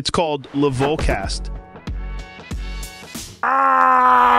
[0.00, 1.50] It's called Levolcast.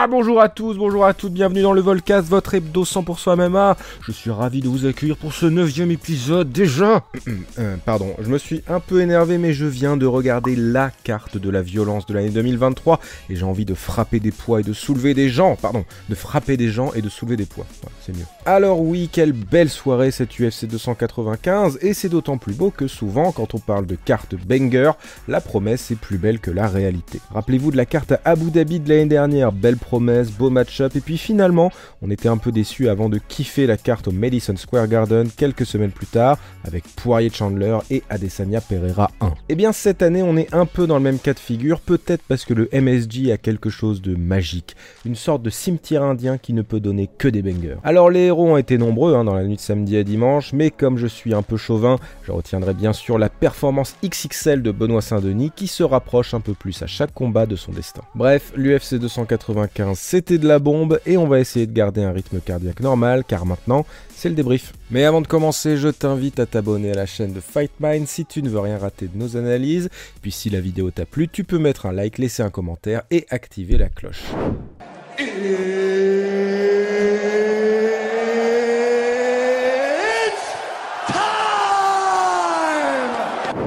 [0.04, 3.76] Ah Bonjour à tous, bonjour à toutes, bienvenue dans le Volcast, votre hebdo 100% MMA.
[4.04, 7.04] Je suis ravi de vous accueillir pour ce neuvième épisode déjà.
[7.58, 11.36] Euh, pardon, je me suis un peu énervé mais je viens de regarder la carte
[11.36, 14.72] de la violence de l'année 2023 et j'ai envie de frapper des poids et de
[14.72, 15.54] soulever des gens.
[15.56, 17.66] Pardon, de frapper des gens et de soulever des poids.
[18.00, 18.24] c'est mieux.
[18.46, 23.32] Alors oui, quelle belle soirée cette UFC 295 et c'est d'autant plus beau que souvent
[23.32, 24.92] quand on parle de carte banger,
[25.28, 27.20] la promesse est plus belle que la réalité.
[27.34, 30.96] Rappelez-vous de la carte à Abu Dhabi de l'année dernière, belle promesse, promesses, beau match-up,
[30.96, 31.70] et puis finalement,
[32.00, 35.66] on était un peu déçu avant de kiffer la carte au Madison Square Garden quelques
[35.66, 39.26] semaines plus tard, avec Poirier Chandler et Adesanya Pereira 1.
[39.26, 41.78] Et eh bien cette année, on est un peu dans le même cas de figure,
[41.78, 46.38] peut-être parce que le MSG a quelque chose de magique, une sorte de cimetière indien
[46.38, 47.76] qui ne peut donner que des bangers.
[47.84, 50.70] Alors les héros ont été nombreux hein, dans la nuit de samedi à dimanche, mais
[50.70, 55.02] comme je suis un peu chauvin, je retiendrai bien sûr la performance XXL de Benoît
[55.02, 58.00] Saint-Denis qui se rapproche un peu plus à chaque combat de son destin.
[58.14, 62.12] Bref, l'UFC 295 Hein, c'était de la bombe et on va essayer de garder un
[62.12, 64.72] rythme cardiaque normal car maintenant c'est le débrief.
[64.90, 68.24] Mais avant de commencer, je t'invite à t'abonner à la chaîne de Fight Mind si
[68.24, 69.90] tu ne veux rien rater de nos analyses.
[70.20, 73.26] Puis si la vidéo t'a plu, tu peux mettre un like, laisser un commentaire et
[73.30, 74.22] activer la cloche.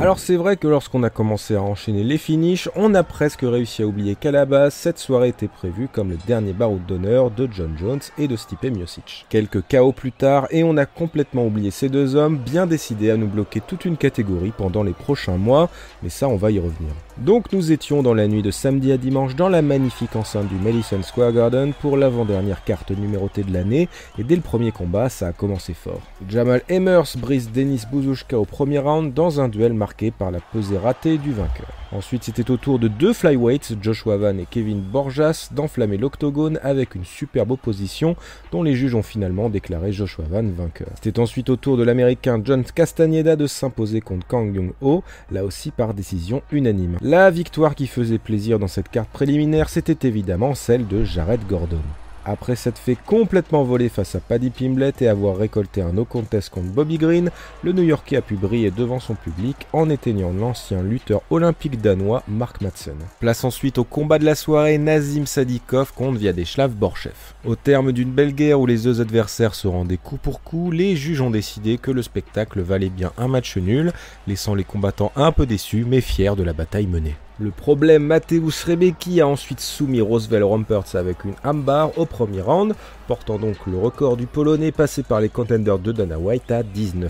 [0.06, 3.82] Alors c'est vrai que lorsqu'on a commencé à enchaîner les finishes, on a presque réussi
[3.82, 7.50] à oublier qu'à la base, cette soirée était prévue comme le dernier baroud d'honneur de
[7.52, 9.26] John Jones et de Stipe Miocic.
[9.30, 13.18] Quelques chaos plus tard, et on a complètement oublié ces deux hommes, bien décidés à
[13.18, 15.72] nous bloquer toute une catégorie pendant les prochains mois,
[16.04, 16.94] mais ça on va y revenir.
[17.18, 20.56] Donc nous étions dans la nuit de samedi à dimanche dans la magnifique enceinte du
[20.56, 23.88] Madison Square Garden pour l'avant-dernière carte numérotée de l'année,
[24.20, 26.02] et dès le premier combat, ça a commencé fort.
[26.28, 30.78] Jamal Emers brise Denis Bouzouchka au premier round dans un duel marqué par la pesée
[30.78, 31.85] ratée du vainqueur.
[31.96, 36.94] Ensuite, c'était au tour de deux flyweights, Joshua Van et Kevin Borjas, d'enflammer l'octogone avec
[36.94, 38.18] une superbe opposition
[38.52, 40.90] dont les juges ont finalement déclaré Joshua Van vainqueur.
[40.96, 45.72] C'était ensuite au tour de l'américain John Castaneda de s'imposer contre Kang Young-ho, là aussi
[45.72, 46.98] par décision unanime.
[47.00, 51.80] La victoire qui faisait plaisir dans cette carte préliminaire, c'était évidemment celle de Jared Gordon.
[52.28, 56.50] Après s'être fait complètement voler face à Paddy Pimblett et avoir récolté un no contest
[56.50, 57.30] contre Bobby Green,
[57.64, 62.62] le New-Yorkais a pu briller devant son public en éteignant l'ancien lutteur olympique danois Mark
[62.62, 62.96] Madsen.
[63.20, 67.14] Place ensuite au combat de la soirée Nazim Sadikov contre Vyacheslav Borchev.
[67.46, 70.96] Au terme d'une belle guerre où les deux adversaires se rendaient coup pour coup, les
[70.96, 73.94] juges ont décidé que le spectacle valait bien un match nul,
[74.26, 77.16] laissant les combattants un peu déçus mais fiers de la bataille menée.
[77.38, 82.74] Le problème, Mateusz Rebecki a ensuite soumis Roosevelt Rumpertz avec une armbar au premier round,
[83.10, 87.10] portant donc le record du Polonais passé par les contenders de Dana White à 19-1.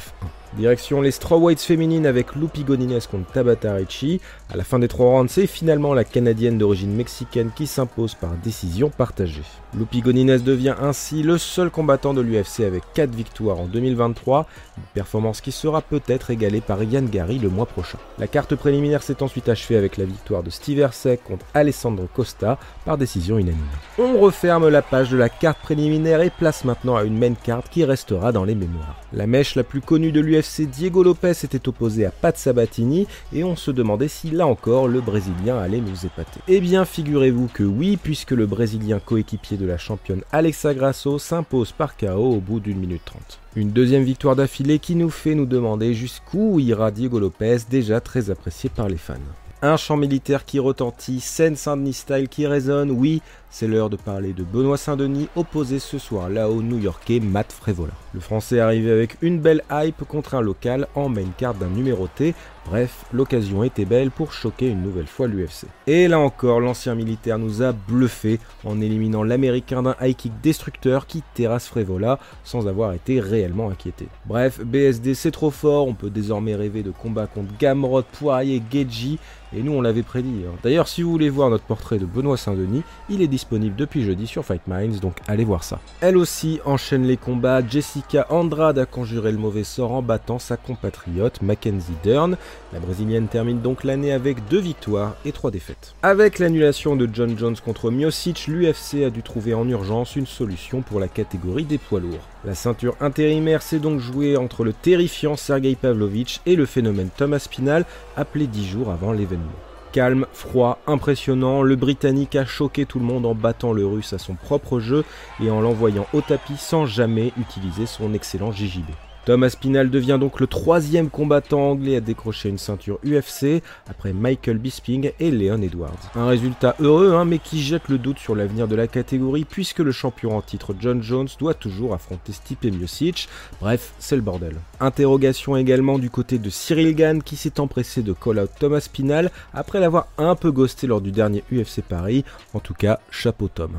[0.58, 4.19] Direction les strawweights féminines avec Lupi Gonines contre Tabata Ricci.
[4.54, 8.30] À la fin des trois rounds, c'est finalement la Canadienne d'origine mexicaine qui s'impose par
[8.44, 9.42] décision partagée.
[9.76, 14.46] Lupi Gonines devient ainsi le seul combattant de l'UFC avec 4 victoires en 2023,
[14.78, 17.98] une performance qui sera peut-être égalée par Yann Gary le mois prochain.
[18.20, 22.60] La carte préliminaire s'est ensuite achevée avec la victoire de Steve Ersek contre Alessandro Costa
[22.86, 23.58] par décision unanime.
[23.98, 27.70] On referme la page de la carte préliminaire et place maintenant à une main carte
[27.70, 28.96] qui restera dans les mémoires.
[29.12, 33.44] La mèche la plus connue de l'UFC Diego Lopez était opposé à Pat Sabatini et
[33.44, 36.40] on se demandait si là encore le Brésilien allait nous épater.
[36.47, 41.72] Eh bien figurez-vous que oui, puisque le Brésilien coéquipier de la championne Alexa Grasso s'impose
[41.72, 43.40] par KO au bout d'une minute trente.
[43.56, 48.29] Une deuxième victoire d'affilée qui nous fait nous demander jusqu'où ira Diego Lopez, déjà très
[48.29, 49.16] apprécié par les fans.
[49.62, 53.22] Un chant militaire qui retentit, scène Saint-Denis style qui résonne, oui,
[53.58, 57.94] c'est l'heure de parler de Benoît Saint-Denis opposé ce soir-là au New-Yorkais Matt Frévola.
[58.14, 62.36] Le français arrivé avec une belle hype contre un local en main card d'un numéroté.
[62.66, 65.68] Bref, l'occasion était belle pour choquer une nouvelle fois l'UFC.
[65.88, 71.08] Et là encore, l'ancien militaire nous a bluffé en éliminant l'américain d'un high kick destructeur
[71.08, 74.08] qui terrasse Frévola sans avoir été réellement inquiété.
[74.26, 79.20] Bref, BSD c'est trop fort, on peut désormais rêver de combats contre Gamrot, Poirier, Geji,
[79.56, 80.44] et nous on l'avait prédit.
[80.46, 80.56] Hein.
[80.64, 84.03] D'ailleurs, si vous voulez voir notre portrait de Benoît Saint-Denis, il est disponible disponible depuis
[84.03, 85.80] jeudi sur Fight Minds, donc allez voir ça.
[86.02, 87.62] Elle aussi enchaîne les combats.
[87.66, 92.38] Jessica Andrade a conjuré le mauvais sort en battant sa compatriote Mackenzie Dern.
[92.74, 95.94] La brésilienne termine donc l'année avec deux victoires et trois défaites.
[96.02, 100.82] Avec l'annulation de John Jones contre Miocic, l'UFC a dû trouver en urgence une solution
[100.82, 102.28] pour la catégorie des poids lourds.
[102.46, 107.48] La ceinture intérimaire s'est donc jouée entre le terrifiant Sergei Pavlovich et le phénomène Thomas
[107.48, 107.86] Pinal,
[108.18, 109.53] appelé dix jours avant l'événement.
[109.96, 114.18] Calme, froid, impressionnant, le Britannique a choqué tout le monde en battant le Russe à
[114.18, 115.06] son propre jeu
[115.42, 118.90] et en l'envoyant au tapis sans jamais utiliser son excellent JJB.
[119.26, 124.60] Thomas Spinal devient donc le troisième combattant anglais à décrocher une ceinture UFC après Michael
[124.60, 125.98] Bisping et Leon Edwards.
[126.14, 129.80] Un résultat heureux, hein, mais qui jette le doute sur l'avenir de la catégorie puisque
[129.80, 133.28] le champion en titre John Jones doit toujours affronter Stipe Miocic.
[133.60, 134.58] Bref, c'est le bordel.
[134.80, 139.32] Interrogation également du côté de Cyril Gann qui s'est empressé de call out Thomas Spinal
[139.56, 142.24] après l'avoir un peu ghosté lors du dernier UFC Paris.
[142.54, 143.72] En tout cas, chapeau Tom.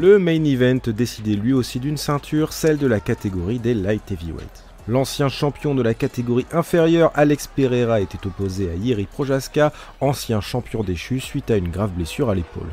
[0.00, 4.62] Le main event décidait lui aussi d'une ceinture, celle de la catégorie des light heavyweight.
[4.86, 10.84] L'ancien champion de la catégorie inférieure, Alex Pereira, était opposé à Yeri Projaska, ancien champion
[10.84, 12.70] déchu suite à une grave blessure à l'épaule.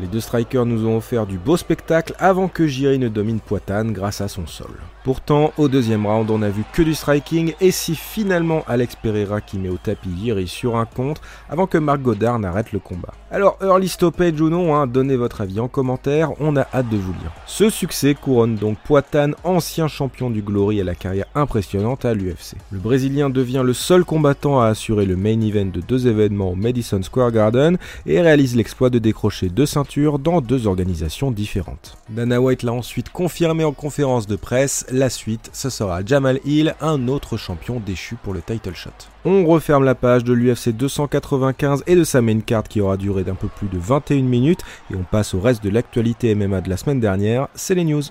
[0.00, 3.92] Les deux strikers nous ont offert du beau spectacle avant que Jiri ne domine Poitane
[3.92, 4.70] grâce à son sol.
[5.02, 9.40] Pourtant, au deuxième round, on a vu que du striking et si finalement Alex Pereira
[9.40, 13.14] qui met au tapis Jiri sur un contre avant que Marc Godard n'arrête le combat.
[13.30, 16.96] Alors, early stoppage ou non, hein, donnez votre avis en commentaire, on a hâte de
[16.96, 17.32] vous lire.
[17.46, 22.54] Ce succès couronne donc Poitane, ancien champion du Glory à la carrière impressionnante à l'UFC.
[22.70, 26.54] Le Brésilien devient le seul combattant à assurer le main event de deux événements au
[26.54, 31.96] Madison Square Garden et réalise l'exploit de décrocher deux ceintures dans deux organisations différentes.
[32.10, 36.74] Dana White l'a ensuite confirmé en conférence de presse, la suite, ce sera Jamal Hill,
[36.80, 38.90] un autre champion déchu pour le title shot.
[39.24, 43.24] On referme la page de l'UFC 295 et de sa main card qui aura duré
[43.24, 44.60] d'un peu plus de 21 minutes
[44.92, 48.02] et on passe au reste de l'actualité MMA de la semaine dernière, c'est les news.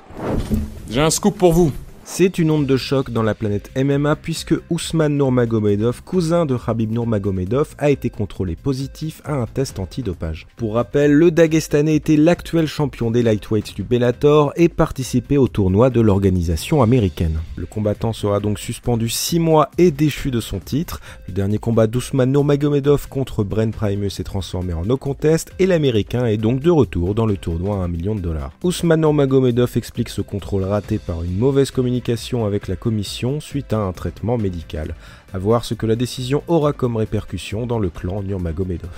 [0.89, 1.71] J'ai un scoop pour vous.
[2.09, 6.89] C'est une onde de choc dans la planète MMA puisque Ousmane Nurmagomedov, cousin de Khabib
[6.89, 10.48] Nurmagomedov, a été contrôlé positif à un test antidopage.
[10.56, 15.89] Pour rappel, le Dagestanais était l'actuel champion des lightweights du Bellator et participait au tournoi
[15.89, 17.39] de l'organisation américaine.
[17.57, 21.01] Le combattant sera donc suspendu 6 mois et déchu de son titre.
[21.27, 26.25] Le dernier combat d'Ousmane Nurmagomedov contre Bren Primus s'est transformé en no contest et l'américain
[26.25, 28.53] est donc de retour dans le tournoi à 1 million de dollars.
[28.63, 31.96] Ousmane Nurmagomedov explique ce contrôle raté par une mauvaise communication
[32.45, 34.95] avec la commission suite à un traitement médical.
[35.33, 38.89] À voir ce que la décision aura comme répercussion dans le clan Nurmagomedov.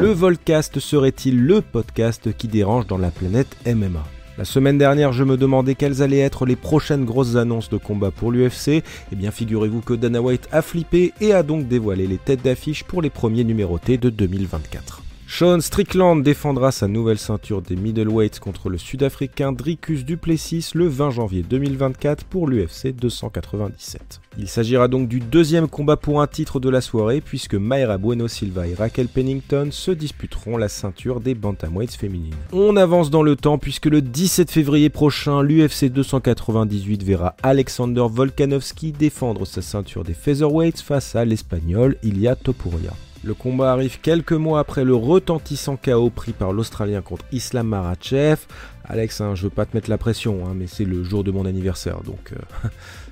[0.00, 4.04] Le Volcast serait-il le podcast qui dérange dans la planète MMA
[4.38, 8.10] la semaine dernière, je me demandais quelles allaient être les prochaines grosses annonces de combat
[8.10, 8.82] pour l'UFC.
[9.12, 12.82] Eh bien, figurez-vous que Dana White a flippé et a donc dévoilé les têtes d'affiche
[12.82, 15.01] pour les premiers numérotés de 2024.
[15.34, 21.08] Sean Strickland défendra sa nouvelle ceinture des middleweights contre le sud-africain Dricus Duplessis le 20
[21.08, 24.20] janvier 2024 pour l'UFC 297.
[24.36, 28.28] Il s'agira donc du deuxième combat pour un titre de la soirée puisque Mayra Bueno
[28.28, 32.34] Silva et Raquel Pennington se disputeront la ceinture des bantamweights féminines.
[32.52, 38.92] On avance dans le temps puisque le 17 février prochain, l'UFC 298 verra Alexander Volkanovski
[38.92, 42.92] défendre sa ceinture des featherweights face à l'espagnol Ilia Topuria.
[43.24, 48.38] Le combat arrive quelques mois après le retentissant KO pris par l'Australien contre Islam Marachev.
[48.84, 51.30] Alex, hein, je veux pas te mettre la pression, hein, mais c'est le jour de
[51.30, 52.68] mon anniversaire, donc euh,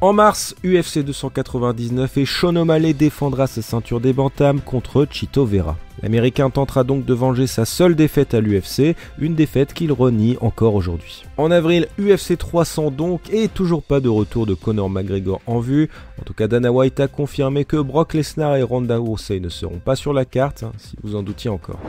[0.00, 5.76] En mars, UFC 299 et Sean O'Malley défendra sa ceinture des bantams contre Chito Vera.
[6.02, 10.74] L'Américain tentera donc de venger sa seule défaite à l'UFC, une défaite qu'il renie encore
[10.74, 11.24] aujourd'hui.
[11.38, 15.88] En avril, UFC 300 donc, et toujours pas de retour de Conor McGregor en vue.
[16.20, 19.78] En tout cas, Dana White a confirmé que Brock Lesnar et Ronda Rousey ne seront
[19.78, 21.80] pas sur la carte, hein, si vous en doutiez encore.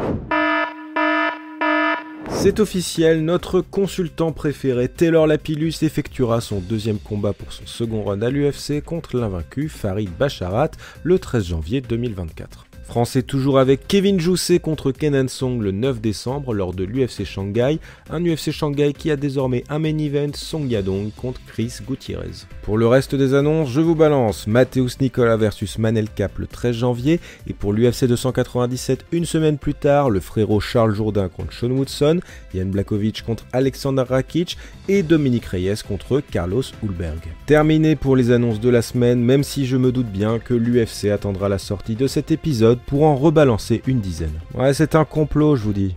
[2.38, 8.22] C'est officiel, notre consultant préféré Taylor Lapillus effectuera son deuxième combat pour son second run
[8.22, 10.72] à l'UFC contre l'invaincu Farid Bacharat
[11.04, 12.65] le 13 janvier 2024.
[12.86, 17.80] Français toujours avec Kevin Jousset contre Kenan Song le 9 décembre lors de l'UFC Shanghai,
[18.10, 22.46] un UFC Shanghai qui a désormais un main event Song Yadong contre Chris Gutierrez.
[22.62, 26.76] Pour le reste des annonces, je vous balance Mateusz Nicola versus Manel Cap le 13
[26.76, 31.72] janvier et pour l'UFC 297 une semaine plus tard, le frérot Charles Jourdain contre Sean
[31.72, 32.20] Woodson,
[32.54, 37.20] Yann Blakovic contre Alexander Rakic et Dominique Reyes contre Carlos Hulberg.
[37.48, 41.06] Terminé pour les annonces de la semaine, même si je me doute bien que l'UFC
[41.06, 44.40] attendra la sortie de cet épisode pour en rebalancer une dizaine.
[44.54, 45.96] Ouais, c'est un complot, je vous dis.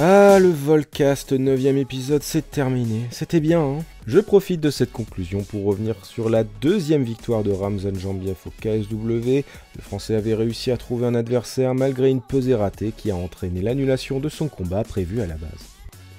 [0.00, 3.06] Ah, le Volcast 9ème épisode, c'est terminé.
[3.12, 7.52] C'était bien, hein Je profite de cette conclusion pour revenir sur la deuxième victoire de
[7.52, 9.44] Ramzan Jambiev au KSW.
[9.76, 13.62] Le Français avait réussi à trouver un adversaire malgré une pesée ratée qui a entraîné
[13.62, 15.50] l'annulation de son combat prévu à la base.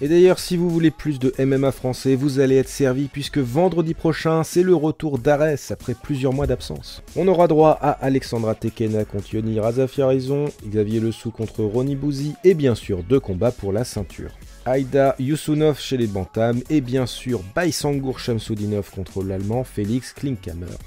[0.06, 3.96] Et d'ailleurs, si vous voulez plus de MMA français, vous allez être servi puisque vendredi
[3.96, 7.02] prochain, c'est le retour d'Ares après plusieurs mois d'absence.
[7.16, 12.54] On aura droit à Alexandra Tekena contre Yoni Razafiarizon, Xavier Sou contre Ronnie Bouzy et
[12.54, 14.30] bien sûr deux combats pour la ceinture.
[14.66, 20.78] Aïda Yusunov chez les Bantams et bien sûr Baisangour Shamsudinov contre l'Allemand Félix Klinkhammer.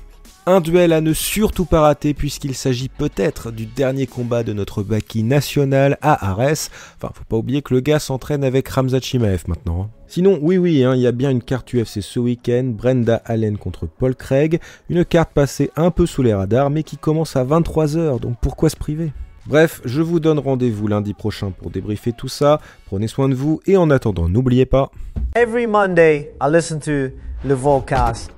[0.50, 4.82] Un duel à ne surtout pas rater puisqu'il s'agit peut-être du dernier combat de notre
[4.82, 6.70] Baki national à Ares.
[6.96, 9.82] Enfin, faut pas oublier que le gars s'entraîne avec Ramzat Chimaev maintenant.
[9.82, 9.90] Hein.
[10.06, 13.58] Sinon, oui oui, hein, il y a bien une carte UFC ce week-end, Brenda Allen
[13.58, 17.44] contre Paul Craig, une carte passée un peu sous les radars mais qui commence à
[17.44, 19.12] 23h, donc pourquoi se priver?
[19.44, 22.58] Bref, je vous donne rendez-vous lundi prochain pour débriefer tout ça.
[22.86, 24.90] Prenez soin de vous et en attendant, n'oubliez pas.
[25.36, 27.14] Every Monday, I listen to
[27.44, 28.37] le Volcast.